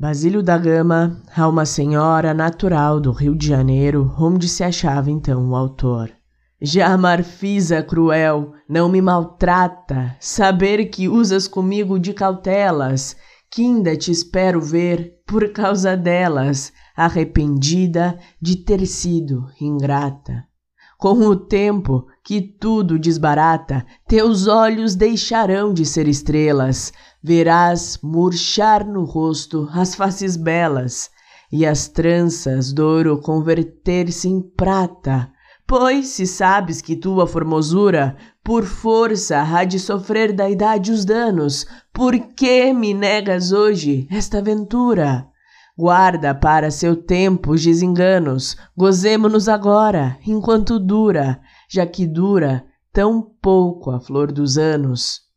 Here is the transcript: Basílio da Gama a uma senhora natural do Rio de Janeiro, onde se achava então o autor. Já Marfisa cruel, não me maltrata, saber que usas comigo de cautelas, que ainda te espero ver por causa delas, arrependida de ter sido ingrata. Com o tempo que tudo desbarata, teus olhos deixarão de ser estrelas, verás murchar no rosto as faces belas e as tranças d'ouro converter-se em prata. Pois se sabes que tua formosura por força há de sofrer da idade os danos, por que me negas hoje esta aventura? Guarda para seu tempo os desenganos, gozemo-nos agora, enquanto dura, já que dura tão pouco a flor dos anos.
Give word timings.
Basílio 0.00 0.44
da 0.44 0.56
Gama 0.56 1.20
a 1.36 1.48
uma 1.48 1.66
senhora 1.66 2.32
natural 2.32 3.00
do 3.00 3.10
Rio 3.10 3.34
de 3.34 3.48
Janeiro, 3.48 4.14
onde 4.16 4.48
se 4.48 4.62
achava 4.62 5.10
então 5.10 5.50
o 5.50 5.56
autor. 5.56 6.12
Já 6.62 6.96
Marfisa 6.96 7.82
cruel, 7.82 8.52
não 8.68 8.88
me 8.88 9.02
maltrata, 9.02 10.14
saber 10.20 10.84
que 10.84 11.08
usas 11.08 11.48
comigo 11.48 11.98
de 11.98 12.12
cautelas, 12.12 13.16
que 13.50 13.62
ainda 13.62 13.96
te 13.96 14.12
espero 14.12 14.60
ver 14.60 15.14
por 15.26 15.52
causa 15.52 15.96
delas, 15.96 16.72
arrependida 16.96 18.16
de 18.40 18.54
ter 18.54 18.86
sido 18.86 19.46
ingrata. 19.60 20.44
Com 20.96 21.26
o 21.26 21.34
tempo 21.34 22.06
que 22.28 22.42
tudo 22.42 22.98
desbarata, 22.98 23.86
teus 24.06 24.46
olhos 24.46 24.94
deixarão 24.94 25.72
de 25.72 25.86
ser 25.86 26.06
estrelas, 26.06 26.92
verás 27.22 27.98
murchar 28.02 28.86
no 28.86 29.04
rosto 29.04 29.66
as 29.72 29.94
faces 29.94 30.36
belas 30.36 31.08
e 31.50 31.64
as 31.64 31.88
tranças 31.88 32.70
d'ouro 32.70 33.18
converter-se 33.22 34.28
em 34.28 34.42
prata. 34.42 35.32
Pois 35.66 36.08
se 36.08 36.26
sabes 36.26 36.82
que 36.82 36.96
tua 36.96 37.26
formosura 37.26 38.14
por 38.44 38.66
força 38.66 39.40
há 39.40 39.64
de 39.64 39.78
sofrer 39.78 40.30
da 40.30 40.50
idade 40.50 40.92
os 40.92 41.06
danos, 41.06 41.66
por 41.94 42.14
que 42.14 42.74
me 42.74 42.92
negas 42.92 43.52
hoje 43.52 44.06
esta 44.10 44.36
aventura? 44.36 45.26
Guarda 45.78 46.34
para 46.34 46.72
seu 46.72 46.96
tempo 46.96 47.52
os 47.52 47.64
desenganos, 47.64 48.56
gozemo-nos 48.76 49.48
agora, 49.48 50.18
enquanto 50.26 50.76
dura, 50.78 51.40
já 51.68 51.86
que 51.86 52.06
dura 52.06 52.66
tão 52.92 53.20
pouco 53.22 53.90
a 53.90 54.00
flor 54.00 54.32
dos 54.32 54.56
anos. 54.56 55.27